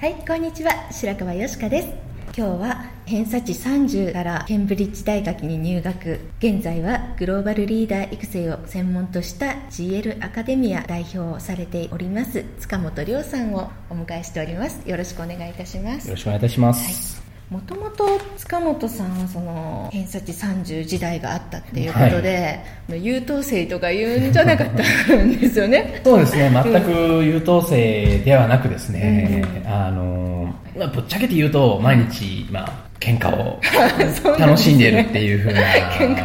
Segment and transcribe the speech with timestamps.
[0.00, 0.70] はい、こんにちは。
[0.92, 1.88] 白川よしかです。
[2.26, 6.20] 今日は偏差値30からケンブリッジ大学に入学。
[6.38, 14.88] 現在はグローバルリーダー育成を専門とした GL アカデミア代表をされております塚本亮さんをお迎えしております。
[14.88, 16.14] よろしくお願いいたしますよ。
[16.14, 17.17] ろしくお願いいたします。
[17.50, 26.00] もともと塚本さんはその偏差値30時代があったっていうことで、優等生とか言うんじゃなかったんですよね。
[26.04, 26.90] そうですね、全く
[27.24, 33.60] 優等生ではなくですね、あの、まあ、ぶっちゃけて言うと、毎日、まあ、喧嘩を
[34.38, 35.52] 楽しんでいるっていうふう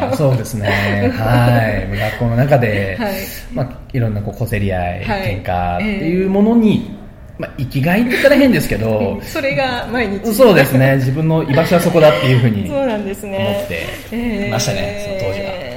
[0.00, 0.68] な、そうですね、
[1.16, 3.12] はい、学校の中で、 はい。
[3.52, 5.22] まあ、いろんなこう小競り合い、はい。
[5.22, 6.93] 喧嘩っていうものに、
[7.38, 10.32] まあ、生きがいって言ったら変ですけど、 それが毎日。
[10.32, 13.38] そうですね、自分の居場所はそこだっていうふうにそうなんですね。
[13.38, 13.68] 思っ
[14.10, 15.74] てましたね、その当時は。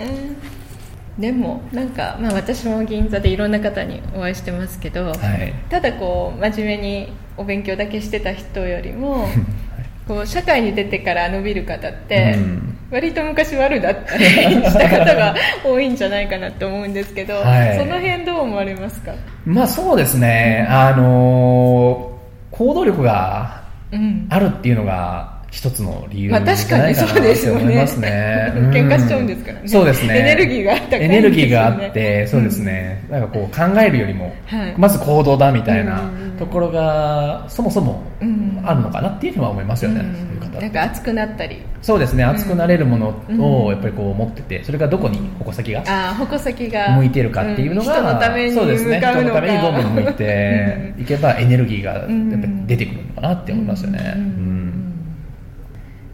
[1.17, 9.27] でもなんか、まあ、私も銀座でいろんな方にお会いしてますけど、はいただこう真面目にお勉強だけしてた人よりも
[10.07, 17.77] こう社会に出てから伸びる方って、うん割と昔悪だったりした方が多いんじゃないかなって思うんですけど、 はい。
[17.77, 19.13] その辺どう思われますか、
[19.45, 22.17] まあそうですね、あのー
[22.49, 27.75] 行動力がうん、あるっていうのが一つの理由まあじゃ確かにないかなそうですよね。
[27.77, 28.53] ますね。
[28.55, 29.67] 喧嘩しちゃうんですからね。
[29.67, 30.19] そうですね。
[30.19, 31.03] エネルギーがあったから。
[31.03, 33.05] エネルギーがあって、ねそうですね。
[33.09, 34.75] なんかこう考えるよりも、はい。
[34.77, 36.01] まず行動だみたいな
[36.37, 38.61] ところが、そもそもうん。
[38.65, 40.01] あるのかなっていうのは思いますよね。
[40.01, 40.15] うん。
[40.15, 41.61] そういう方なんか熱くなったり。
[41.81, 42.23] そうですね。
[42.25, 43.41] 熱くなれるものうん。
[43.41, 48.97] をやっぱりこう持ってて、それがどこに矛先がああ矛先が向いてるかっていうのが、ん人のためにそうですね。
[48.99, 52.67] 人のためにどんどん向いていけばエネルギーがやっぱうん。
[52.67, 54.21] り出てくるのかなって思いますよね、うん。
[54.21, 54.56] うん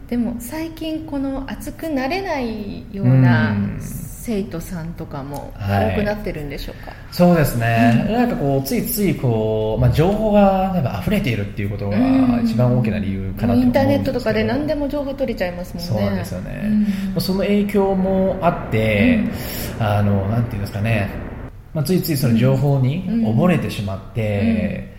[0.08, 3.80] でも最近この熱くなれないようなうん。
[4.24, 5.92] 生徒さんとかもはい。
[5.92, 11.98] 多くなってるんでしょうか、そうですね、なんかこうついついこう、まあ、情報が溢れているっていうことが
[12.42, 15.88] 一番大きな理由かなとインターネットとかで何でも情報取れちゃいますもんね。
[15.90, 16.82] そうなんですよね、うん。
[16.84, 19.20] まあその影響もあって、
[19.78, 21.10] あのなんていうんですかね、
[21.74, 23.26] まあ、ついついその情報にうん。
[23.26, 24.93] 溺れてしまって、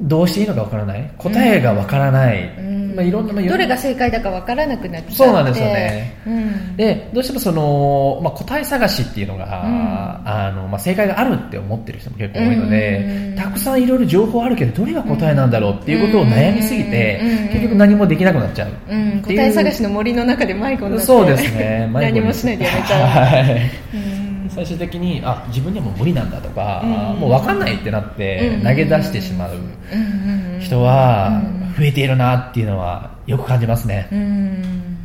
[0.00, 1.10] どうしていいのかわからない。
[1.18, 2.94] 答えがわからない、うん。
[2.96, 6.20] まあ、いろんな、まあ、どれが正解だかわからなくなっちゃってそうなんですよね。
[6.26, 6.76] うん。
[6.76, 10.22] でどうしてもその、まあ、答え探しっていうのが、ん。
[10.24, 13.36] あのまあ、正解があるって思ってる人も結構多いので、うん。
[13.36, 17.48] たくさんいろいろ情報あるけどどれが答えなんだろうっていうことを悩みすぎて、うん。
[17.48, 18.70] 結局何もできなくなっちゃう。
[18.70, 21.90] う答え探しの森の中で迷子になってそうですね。
[21.92, 23.70] 何もしないでやめちゃう、はい。
[23.94, 24.29] うん
[24.60, 27.20] 最終的にあ自分にはもう無理なんだとか、うん。
[27.20, 28.62] もう分かんないってなってうん。
[28.62, 30.54] 投げ出してしまううん。
[30.54, 31.74] うん人はうん。
[31.78, 34.98] 増えているなっていうのはよく感じますね、うん。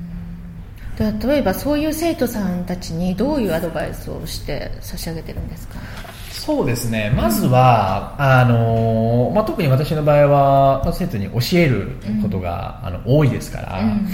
[0.97, 5.75] 例えばそういう生徒さんたちにどういうアドバイスをして差し上げてるんですか？
[6.31, 7.13] そうですね。
[7.15, 14.07] まずは、あのまあ、特に私の場合は、まあ、生徒に教えることが、あの多いですから、うん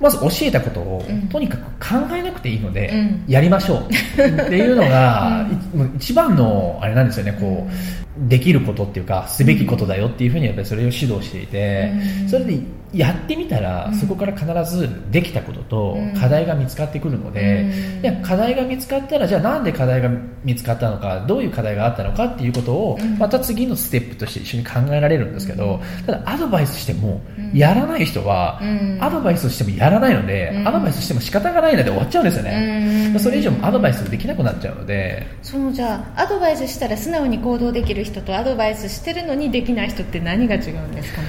[0.00, 1.28] まず教えたことを、うん。
[1.28, 3.24] とにかく考えなくていいので、うん。
[3.28, 3.80] やりましょう。
[3.82, 3.86] っ
[4.48, 5.46] ていうのが、
[5.76, 12.28] う一番のあれなんですよねこうできることっていうかすべきことだよっていうふうにやっぱりそれを指導していて、うん。
[12.28, 12.58] それで
[12.92, 13.94] やってみたら、うん。
[13.94, 17.66] そこから必ずできたこととうん課題が見つかってくるので、う
[17.98, 18.02] ん。
[18.02, 20.10] で課題が見つかったらじゃあなんで課題が
[20.44, 23.18] 見つかったのかどういう課題があったのかっていうことを、うん。
[23.18, 27.56] また次のステップとして一緒に考えられるんですけど、ただアドバイスしても、うん。
[27.56, 28.98] やらない人は、うん。
[29.00, 30.68] アドバイスしてもやらないので、うん。
[30.68, 33.20] アドバイスしても仕方がないので終わっちゃうんですよね、うん。
[33.20, 35.26] それ以上アドバイスできなくなっちゃうので。
[35.42, 41.28] そのじゃあアドバイスしたら素直に行動できる人とアドバイスしてるのにできない人って何が違うんですかね？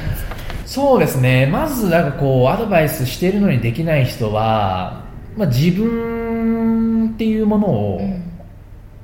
[0.65, 1.47] そうですね。
[1.47, 5.03] まずなんかこうアドバイスしているのにできない人は、
[5.35, 8.01] まあ、自分っていうものを、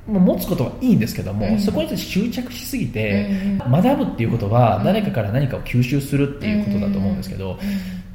[0.06, 3.28] もう持つことはいいんですけども、うん、そこに執着しすぎて、
[3.62, 7.58] うん、学ぶっていうことは誰かから何かを吸収するっていうことだと思うんですけど、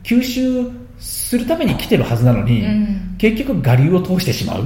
[0.03, 2.65] 吸収するために来てるはずなのに、
[3.19, 4.63] 結局我流を通してしまう、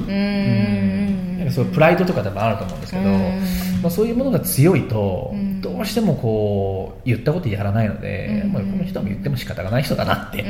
[1.48, 10.44] かそうプライドとかでもあると思うんですけど、まあ、そういうものが強いと、どうしてもこう言ったことやらないので、まあ、この人も言っても仕方がない人だなって、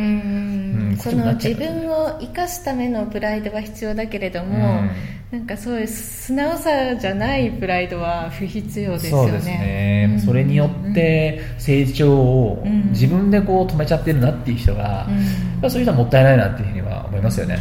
[0.99, 4.81] その自分を生かすためのプライドは必要だけれども、
[5.31, 9.29] なんかそういう素直さじゃないプライドは不必要ですよね。
[9.29, 15.07] そうですね、それによって成長を自分でこう止めちゃってるなっていう人が、
[15.69, 17.59] そういう人はもったいないなっていうふうには思いますよね、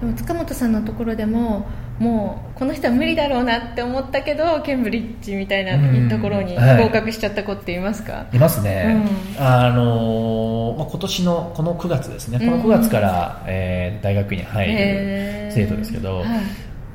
[0.00, 1.66] でも塚本さんのところでも
[2.00, 9.04] もうこの人は無理だろうなって思ったけどケンブリッジみたいなところに合格しちゃった子っていますか、はい、いますね、
[9.38, 12.38] うん、あのまあ、今年のこの9月ですね。
[12.38, 16.26] この9月から、うん、えー、大学に入る生徒ですけど、はい。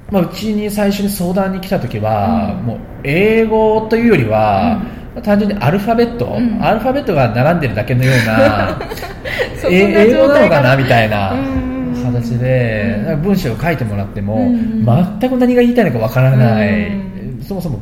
[0.10, 4.82] まあ、うちに最初に相談に来た時は、うん、もう英語というよりは、
[5.24, 8.80] 単純にアルファベット、アルファベットが並んでるだけのような
[9.70, 10.76] 英語なのかな？
[10.76, 11.65] みたいな。
[12.12, 17.80] 形で、うん、文章を書いてもらっても、うん、全く何が言いたいのかわからない、うん、そもそも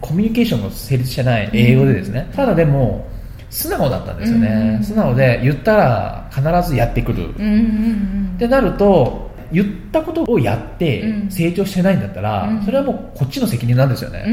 [0.00, 3.06] コミュニケーションが成立してない英語でですね、ただでも
[3.50, 14.24] 素直だったんですよね、素直で言ったら必ずやってくる、ってなると言ったことをやって成長してないんだったら、それはもうこっちの責任なんですよね、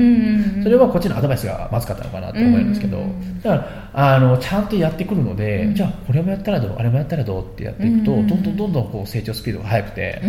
[0.63, 3.03] それはこっちのアドバイスがまずかったのかなと思うんですけど、
[3.43, 10.21] だからあのちゃんとやってくるので、じゃあこれもやったらどうあれもやったらどうってやっていくと、どんどんどんどんこう成長スピードが速くて、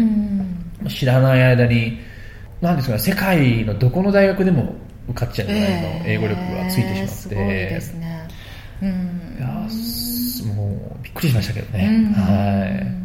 [0.89, 1.99] 知らない間に
[2.61, 4.75] なんですかね世界のどこの大学でも
[5.09, 8.29] 受かっちゃうぐらいの英語力がついてしまって、えー、すごいですね、
[8.83, 12.98] うん、いやもうびっくりしましたけどね、はい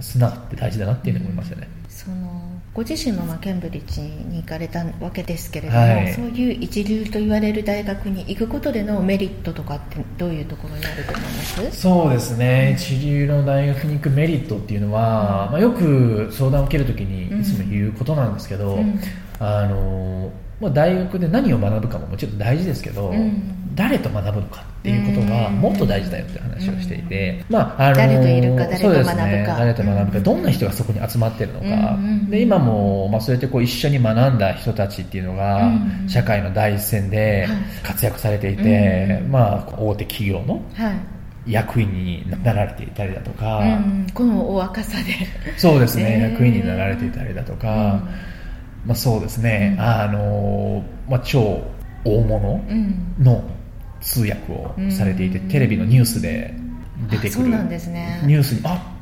[0.00, 1.68] 素直って大事だなっていうふうに思いますよね。
[1.88, 2.40] その
[2.72, 11.28] ご自身もまあケンブリッジに行かれたわけですけれども、はい、そういう一流と言われる大学に行くことでのメリットとかってどういうところにあると思いま
[11.72, 11.80] す？
[11.80, 19.00] そうですね、一流の大学に行くメリットっていうのは、うん、まあ、よく相談を受けるときにいつも言うことなんですけど、うん、
[19.40, 20.30] あの
[20.60, 35.70] まあ、大学で何を学ぶかももちろん大事ですけど、うん、誰と学ぶのかっていうことがもっと大事だよって話をしていて、まああの誰といるか誰と学ぶか、ね、誰と学ぶか、どんな人がそこに集まってるのか、で今も、まあ、そうやってこう一緒に学んだ人たちっていうのが、
[36.08, 37.46] 社会の第一線で
[37.82, 40.62] 活躍されていて、まあ、大手企業の、
[41.46, 43.62] 役員になられていたりだとか、
[44.14, 45.14] このお若さで。
[45.58, 48.02] そうですね、役員になられていたりだとか、
[48.86, 51.62] まあ、そうですね、うん、あのまあ、超
[52.04, 52.62] 大物
[53.18, 53.44] の
[54.00, 56.54] 通訳をされていて、うん、テレビのニュースで
[57.10, 57.56] 出てくる、ね、
[58.24, 58.96] ニュースにあ、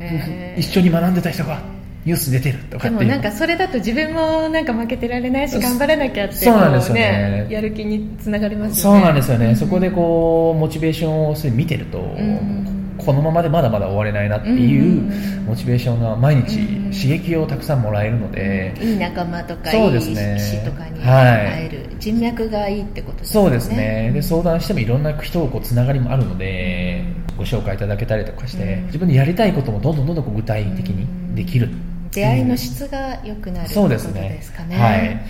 [0.00, 1.60] えー、一緒に学んでた人が
[2.04, 7.46] ニュース出てるとかでもなんかそれだと自分もなんか負けてられないし頑張らなきゃってそうなんですよね。
[7.50, 9.00] やる気につながりますよね。
[9.00, 12.63] そうなんですよね、うん、そこでこうモチベーションを見てると、うん
[12.98, 15.02] このままでまだまだ終われないなっていう
[15.46, 16.58] モチベーションが毎日
[16.96, 23.32] 刺激をたくさんもらえるので、いい仲間とかそうです、ね、いい士とかに会える、はい、人脈がいいってことですね。
[23.32, 24.10] そうですね。
[24.12, 27.04] で相談してもいろんな人をこうつながりもあるので、
[27.36, 31.68] ご紹介いただけたりとかして、自分でやりたいこともどんどんどんどん具体的にできる、
[32.12, 34.28] 出会いの質が良くなる、そうですね。
[34.30, 35.20] ですかね、はい、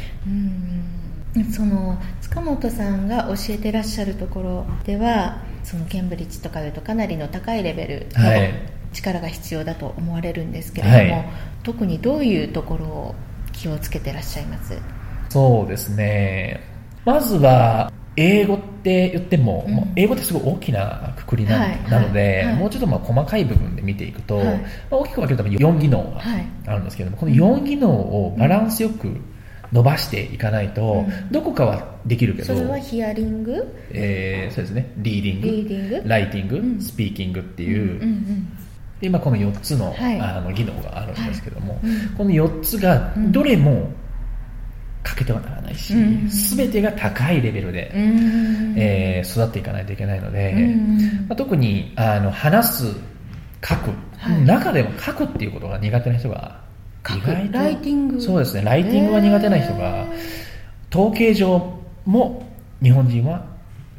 [1.36, 1.44] うん。
[1.50, 8.30] その塚本さんが教えてらっしゃるところではそのケンブリッジとかいうとかなりの高いレベルの
[8.92, 11.26] 力が必要だと思われるんですけれども、はい、
[11.62, 13.14] 特にどういうところを
[13.52, 14.78] 気をつけてらっしゃいます？
[15.30, 16.60] そうですね。
[17.04, 24.56] まずは英語って言ってもうん、も英語ってすごい大きなくくりなはい、なので、はい、もうちょっとまあ細かい部分で見ていくと、まあ、
[24.90, 26.20] 大きく分けると4技能が
[26.66, 29.20] あるんですけども、この4技能をバランスよく、
[29.74, 34.92] 伸ばしていかないと、うん、どこかはできるけどそれはヒアリング、えー、そうですね。
[34.98, 36.08] リーディングリーディング？
[36.08, 38.58] ライティング、うん、スピーキングっていう、うんうんうん。
[39.02, 41.82] 今この4つのはい、あの技能があるんですけども、はい。
[42.16, 43.90] この4つがどれも
[45.02, 52.96] 欠けてはならないし、うん、全てが高いレベルで、うん、えー、育っていかないといけないので、うん、まあ、特にあの話す
[53.66, 56.63] 書く、はい、中でも書くっていうことが苦手な人が
[57.10, 57.58] 意外と。
[57.58, 58.20] ライティング。
[58.20, 58.62] そうですね。
[58.62, 60.06] ライティングが苦手な人が
[60.90, 62.46] 統計上も
[62.82, 63.44] 日本人は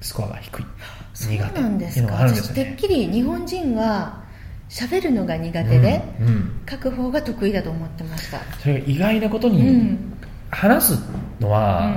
[0.01, 0.65] スコアが低い。
[1.13, 1.62] 苦手。
[1.62, 4.24] なんですか、ね、てっきり日本人は
[4.69, 8.39] 喋るのが苦手で、うんうん、書く方が得意だと思ってました。
[8.59, 10.17] それが意外なことに、うん、
[10.50, 11.00] 話す
[11.39, 11.95] のは、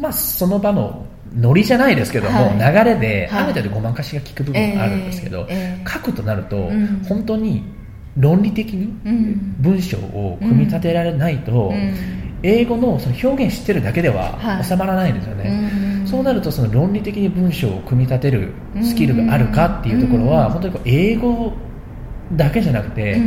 [0.00, 6.70] まあその場のノリじゃないですけども、はい、流れで、ある程度ごまかしが効く部分があるんですけど、えーえー、書くとなると、
[7.08, 7.64] 本当に
[8.16, 8.92] 論理的に
[9.60, 11.72] 文章を組み立てられないと、
[12.44, 18.52] 英語のその表現知ってるだけでは収まらないんですよね、はい、そうなるとその論理的に文章を組み立てる
[18.82, 21.54] スキルがあるかっていうところは本当にこう英語
[22.32, 23.20] だけじゃなくて、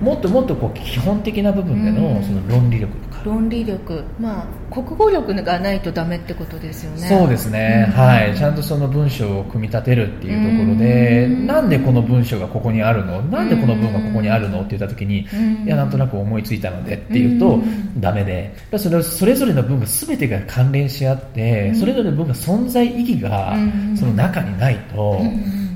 [0.00, 4.02] もっともっとこう基本的な部分でのその論理力とか、論理力。
[4.20, 7.08] まあ国語力がないとダメってことですよね。
[7.08, 8.34] そうですね、うん、はい。
[8.34, 13.20] ちゃんとその文章を組み立てるっていうところで、うん、なんでこの文章がここにあるの？
[13.22, 14.60] なんでこの文がここにあるの？
[14.60, 17.60] って言った時に、うん、いやなんとなく思いついたのでっていうと
[17.98, 18.54] ダメで。
[18.78, 23.54] それそれぞれの文が全てが関連し合って、それぞれの文が存在意義が
[23.94, 25.20] その中にないと、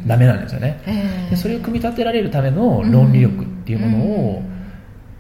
[0.07, 0.81] ダメなんですよね、
[1.31, 4.43] でそれを組み立てられるための論理力っていうものを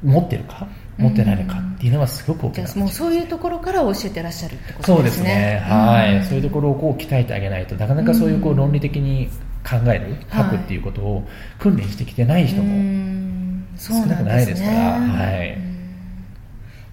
[0.02, 0.66] 持ってるか、
[0.96, 4.94] 持ってないのかっていうのはすごく大きな、もうそういうところから教えてらっしゃるってことですね。
[4.94, 5.62] そうですね。
[5.64, 9.28] はい、そういうところをこう鍛えてあげないとなかなかそういうこう論理的に
[9.68, 11.26] 考える、書くっていうことを
[11.58, 15.75] 訓練してきてない人も少なくないですから、はい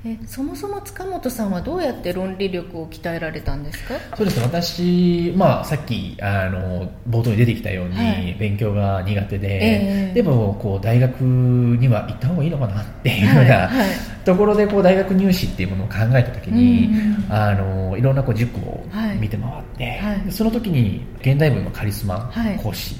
[0.05, 3.95] えそもそも塚本さんはどうやって論理力を鍛えられたんですか？
[4.17, 13.89] そうです私、まあ、さっきあの冒頭に出てきたように、はい、勉強が苦手で、えー、でもこう大学には行った方がいいのかなっていうような、はいはい、
[14.25, 18.83] ところでこう大学入試っていうものを考えた時に、うん、あのいろんなこう塾を
[19.22, 22.29] 見て回って、その時に現代文のカリスマ
[22.62, 22.95] 講師、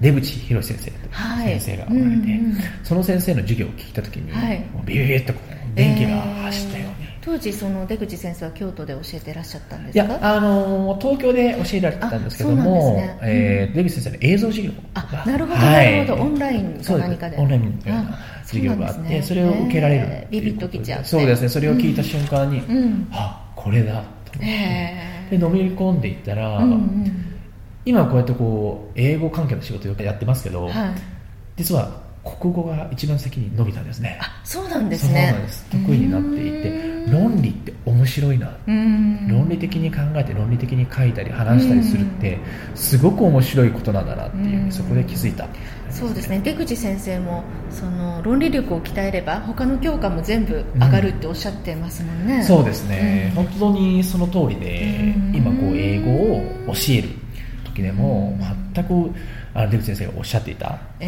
[0.00, 1.00] 出口博先生とい。
[1.00, 1.06] う
[1.46, 2.16] 先生がおられて、うんう
[2.48, 4.32] ん、その先生の授業を聞いた時に、
[4.84, 5.45] ビビビッとこう
[5.76, 10.04] 電気が走ったように、えー、当時その出口先生は京都で教えてらっしゃったんですか？
[10.04, 13.18] いやあの東京で教えられてたんですけども、ね。
[13.22, 16.22] えー、出口先生の映像授業あなるほど、なるほど。
[16.22, 17.36] オンラインか何かで。
[17.36, 21.48] オンラインみたいな授業があって、それを受けられる、えー、ビビッときちゃうそうですね。
[21.48, 24.04] それを聞いた瞬間に、うん、あこれだと思っ
[24.40, 27.40] て、えー、で飲み込んでいったら、うんうん、
[27.84, 30.72] 今こうやってこう英語関係の仕事をやってますけど、はい、
[31.56, 32.05] 実は
[32.38, 34.18] 国語が一番先に伸びたんですね。
[34.20, 35.34] あそうなんですね。
[35.70, 38.50] 得意になっていて論理って面白いな。
[38.66, 42.38] 論理的に考えて論理的に書いたり話したりするって
[42.74, 45.48] すごく面白いことなんだなっていうそこで気づいた。
[45.90, 46.40] そうですね。
[46.40, 56.10] 出口先生もその論理力を鍛えれば他の教科も全部上がるっておっしゃってますもんね、うん、そうですね、本当にその通りで今こう英語
[56.70, 57.08] を教える
[57.64, 58.36] 時でも
[58.74, 59.10] 全く
[59.54, 61.04] あ出口先生がおっしゃっていた、え